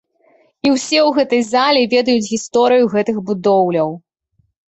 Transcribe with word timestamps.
І 0.67 0.69
ўсе 0.75 0.97
ў 1.07 1.09
гэтай 1.17 1.41
залі 1.49 1.81
ведаюць 1.93 2.29
гісторыю 2.33 2.85
гэтых 2.93 3.17
будоўляў. 3.27 3.89